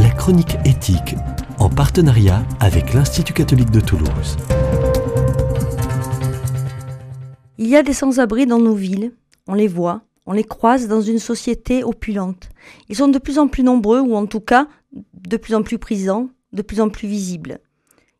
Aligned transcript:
la 0.00 0.08
chronique 0.08 0.56
éthique, 0.64 1.14
en 1.58 1.68
partenariat 1.68 2.42
avec 2.58 2.94
l'Institut 2.94 3.34
catholique 3.34 3.70
de 3.70 3.80
Toulouse. 3.80 4.38
Il 7.58 7.66
y 7.66 7.76
a 7.76 7.82
des 7.82 7.92
sans-abri 7.92 8.46
dans 8.46 8.58
nos 8.58 8.74
villes, 8.74 9.12
on 9.46 9.52
les 9.52 9.68
voit, 9.68 10.00
on 10.24 10.32
les 10.32 10.44
croise 10.44 10.88
dans 10.88 11.02
une 11.02 11.18
société 11.18 11.84
opulente. 11.84 12.48
Ils 12.88 12.96
sont 12.96 13.08
de 13.08 13.18
plus 13.18 13.38
en 13.38 13.46
plus 13.46 13.62
nombreux, 13.62 14.00
ou 14.00 14.16
en 14.16 14.24
tout 14.24 14.40
cas 14.40 14.68
de 15.12 15.36
plus 15.36 15.54
en 15.54 15.62
plus 15.62 15.78
présents, 15.78 16.30
de 16.54 16.62
plus 16.62 16.80
en 16.80 16.88
plus 16.88 17.06
visibles. 17.06 17.58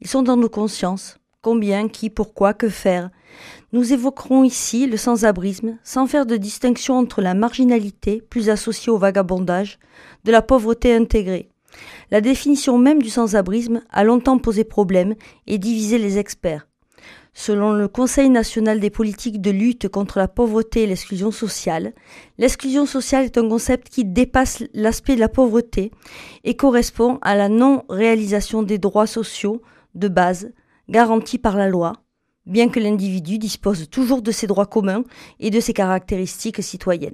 Ils 0.00 0.08
sont 0.08 0.22
dans 0.22 0.38
nos 0.38 0.48
consciences. 0.48 1.18
Combien, 1.42 1.88
qui, 1.88 2.08
pourquoi, 2.08 2.54
que 2.54 2.70
faire? 2.70 3.10
Nous 3.74 3.92
évoquerons 3.92 4.44
ici 4.44 4.86
le 4.86 4.96
sans-abrisme, 4.96 5.76
sans 5.84 6.06
faire 6.06 6.24
de 6.24 6.38
distinction 6.38 6.96
entre 6.96 7.20
la 7.20 7.34
marginalité, 7.34 8.22
plus 8.22 8.48
associée 8.48 8.90
au 8.90 8.96
vagabondage, 8.96 9.78
de 10.24 10.32
la 10.32 10.40
pauvreté 10.40 10.94
intégrée. 10.94 11.50
La 12.10 12.20
définition 12.20 12.78
même 12.78 13.02
du 13.02 13.10
sans-abrisme 13.10 13.82
a 13.90 14.04
longtemps 14.04 14.38
posé 14.38 14.64
problème 14.64 15.14
et 15.46 15.58
divisé 15.58 15.98
les 15.98 16.18
experts. 16.18 16.66
Selon 17.38 17.74
le 17.74 17.86
Conseil 17.86 18.30
national 18.30 18.80
des 18.80 18.88
politiques 18.88 19.42
de 19.42 19.50
lutte 19.50 19.88
contre 19.88 20.18
la 20.18 20.26
pauvreté 20.26 20.84
et 20.84 20.86
l'exclusion 20.86 21.30
sociale, 21.30 21.92
l'exclusion 22.38 22.86
sociale 22.86 23.26
est 23.26 23.36
un 23.36 23.46
concept 23.46 23.90
qui 23.90 24.06
dépasse 24.06 24.64
l'aspect 24.72 25.16
de 25.16 25.20
la 25.20 25.28
pauvreté 25.28 25.90
et 26.44 26.56
correspond 26.56 27.18
à 27.20 27.36
la 27.36 27.50
non-réalisation 27.50 28.62
des 28.62 28.78
droits 28.78 29.06
sociaux 29.06 29.60
de 29.94 30.08
base 30.08 30.50
garantis 30.88 31.36
par 31.36 31.58
la 31.58 31.68
loi, 31.68 31.92
bien 32.46 32.70
que 32.70 32.80
l'individu 32.80 33.38
dispose 33.38 33.90
toujours 33.90 34.22
de 34.22 34.32
ses 34.32 34.46
droits 34.46 34.64
communs 34.64 35.04
et 35.38 35.50
de 35.50 35.60
ses 35.60 35.74
caractéristiques 35.74 36.62
citoyennes. 36.62 37.12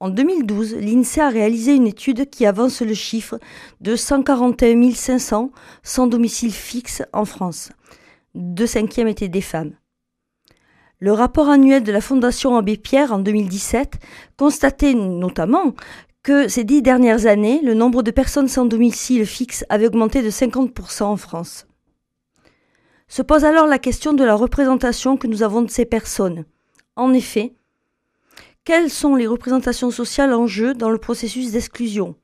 En 0.00 0.08
2012, 0.08 0.76
l'INSEE 0.76 1.20
a 1.20 1.28
réalisé 1.28 1.74
une 1.74 1.86
étude 1.86 2.28
qui 2.30 2.46
avance 2.46 2.80
le 2.80 2.94
chiffre 2.94 3.38
de 3.80 3.96
141 3.96 4.92
500 4.92 5.50
sans 5.82 6.06
domicile 6.06 6.52
fixe 6.52 7.02
en 7.12 7.24
France 7.24 7.70
deux 8.34 8.66
cinquièmes 8.66 9.08
étaient 9.08 9.28
des 9.28 9.40
femmes. 9.40 9.72
Le 10.98 11.12
rapport 11.12 11.48
annuel 11.48 11.82
de 11.82 11.92
la 11.92 12.00
Fondation 12.00 12.56
Abbé 12.56 12.76
Pierre 12.76 13.12
en 13.12 13.18
2017 13.18 13.98
constatait 14.36 14.94
notamment 14.94 15.74
que 16.22 16.48
ces 16.48 16.64
dix 16.64 16.82
dernières 16.82 17.26
années, 17.26 17.60
le 17.62 17.72
nombre 17.72 18.02
de 18.02 18.10
personnes 18.10 18.48
sans 18.48 18.66
domicile 18.66 19.24
fixe 19.24 19.64
avait 19.70 19.86
augmenté 19.86 20.22
de 20.22 20.28
50% 20.28 21.04
en 21.04 21.16
France. 21.16 21.66
Se 23.08 23.22
pose 23.22 23.44
alors 23.44 23.66
la 23.66 23.78
question 23.78 24.12
de 24.12 24.22
la 24.22 24.34
représentation 24.34 25.16
que 25.16 25.26
nous 25.26 25.42
avons 25.42 25.62
de 25.62 25.70
ces 25.70 25.86
personnes. 25.86 26.44
En 26.96 27.14
effet, 27.14 27.54
quelles 28.70 28.88
sont 28.88 29.16
les 29.16 29.26
représentations 29.26 29.90
sociales 29.90 30.32
en 30.32 30.46
jeu 30.46 30.74
dans 30.74 30.90
le 30.90 30.98
processus 30.98 31.50
d'exclusion? 31.50 32.14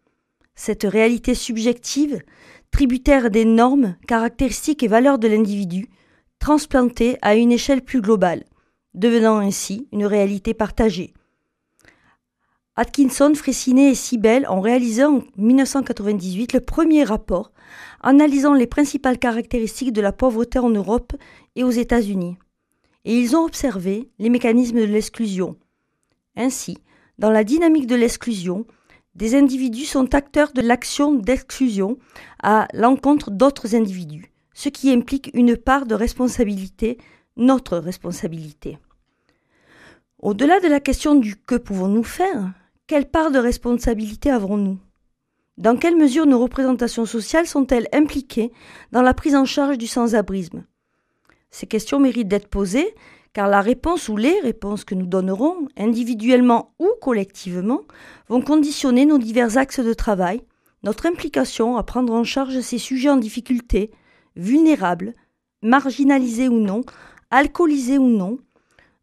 Cette 0.54 0.84
réalité 0.84 1.34
subjective 1.34 2.22
tributaire 2.70 3.32
des 3.32 3.44
normes, 3.44 3.96
caractéristiques 4.06 4.84
et 4.84 4.86
valeurs 4.86 5.18
de 5.18 5.26
l'individu, 5.26 5.88
transplantées 6.38 7.18
à 7.20 7.34
une 7.34 7.50
échelle 7.50 7.82
plus 7.82 8.00
globale, 8.00 8.44
devenant 8.94 9.38
ainsi 9.38 9.88
une 9.90 10.06
réalité 10.06 10.54
partagée. 10.54 11.14
Atkinson, 12.76 13.34
Fressinet 13.34 13.90
et 13.90 13.96
Sibel 13.96 14.46
ont 14.48 14.60
réalisé 14.60 15.02
en 15.02 15.24
1998 15.36 16.52
le 16.52 16.60
premier 16.60 17.02
rapport 17.02 17.50
analysant 18.02 18.54
les 18.54 18.68
principales 18.68 19.18
caractéristiques 19.18 19.92
de 19.92 20.00
la 20.00 20.12
pauvreté 20.12 20.60
en 20.60 20.70
Europe 20.70 21.12
et 21.56 21.64
aux 21.64 21.70
États-Unis. 21.70 22.36
Et 23.04 23.18
ils 23.18 23.34
ont 23.34 23.42
observé 23.42 24.12
les 24.20 24.30
mécanismes 24.30 24.78
de 24.78 24.84
l'exclusion. 24.84 25.56
Ainsi, 26.36 26.78
dans 27.18 27.30
la 27.30 27.44
dynamique 27.44 27.86
de 27.86 27.94
l'exclusion, 27.94 28.66
des 29.14 29.34
individus 29.34 29.86
sont 29.86 30.14
acteurs 30.14 30.52
de 30.52 30.60
l'action 30.60 31.14
d'exclusion 31.14 31.98
à 32.42 32.68
l'encontre 32.74 33.30
d'autres 33.30 33.74
individus, 33.74 34.30
ce 34.52 34.68
qui 34.68 34.92
implique 34.92 35.30
une 35.32 35.56
part 35.56 35.86
de 35.86 35.94
responsabilité, 35.94 36.98
notre 37.36 37.78
responsabilité. 37.78 38.78
Au-delà 40.18 40.60
de 40.60 40.68
la 40.68 40.80
question 40.80 41.14
du 41.14 41.36
que 41.36 41.54
pouvons-nous 41.54 42.04
faire, 42.04 42.52
quelle 42.86 43.08
part 43.08 43.30
de 43.30 43.38
responsabilité 43.38 44.30
avons-nous? 44.30 44.78
Dans 45.56 45.76
quelle 45.76 45.96
mesure 45.96 46.26
nos 46.26 46.38
représentations 46.38 47.06
sociales 47.06 47.46
sont-elles 47.46 47.88
impliquées 47.92 48.52
dans 48.92 49.02
la 49.02 49.14
prise 49.14 49.34
en 49.34 49.46
charge 49.46 49.78
du 49.78 49.86
sans-abrisme? 49.86 50.64
Ces 51.50 51.66
questions 51.66 51.98
méritent 51.98 52.28
d'être 52.28 52.48
posées 52.48 52.94
car 53.36 53.48
la 53.48 53.60
réponse 53.60 54.08
ou 54.08 54.16
les 54.16 54.40
réponses 54.40 54.84
que 54.84 54.94
nous 54.94 55.04
donnerons, 55.04 55.68
individuellement 55.76 56.72
ou 56.78 56.88
collectivement, 57.02 57.82
vont 58.28 58.40
conditionner 58.40 59.04
nos 59.04 59.18
divers 59.18 59.58
axes 59.58 59.80
de 59.80 59.92
travail, 59.92 60.40
notre 60.82 61.04
implication 61.04 61.76
à 61.76 61.82
prendre 61.82 62.14
en 62.14 62.24
charge 62.24 62.58
ces 62.62 62.78
sujets 62.78 63.10
en 63.10 63.18
difficulté, 63.18 63.90
vulnérables, 64.36 65.12
marginalisés 65.60 66.48
ou 66.48 66.60
non, 66.60 66.80
alcoolisés 67.30 67.98
ou 67.98 68.08
non, 68.08 68.38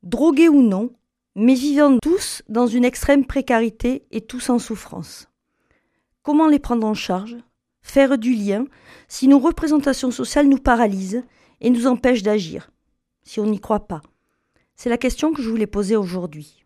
drogués 0.02 0.50
ou 0.50 0.64
non, 0.64 0.90
mais 1.36 1.54
vivant 1.54 2.00
tous 2.02 2.42
dans 2.50 2.66
une 2.66 2.86
extrême 2.86 3.26
précarité 3.26 4.08
et 4.10 4.22
tous 4.22 4.50
en 4.50 4.58
souffrance. 4.58 5.28
Comment 6.24 6.48
les 6.48 6.58
prendre 6.58 6.88
en 6.88 6.96
charge? 6.96 7.38
Faire 7.84 8.18
du 8.18 8.34
lien 8.34 8.66
si 9.08 9.28
nos 9.28 9.38
représentations 9.38 10.10
sociales 10.10 10.48
nous 10.48 10.58
paralysent 10.58 11.24
et 11.62 11.70
nous 11.70 11.86
empêchent 11.86 12.24
d'agir, 12.24 12.72
si 13.22 13.40
on 13.40 13.46
n'y 13.46 13.60
croit 13.60 13.88
pas 13.88 14.02
c'est 14.76 14.90
la 14.90 14.98
question 14.98 15.34
que 15.34 15.42
je 15.42 15.50
voulais 15.50 15.68
poser 15.68 15.96
aujourd'hui. 15.96 16.63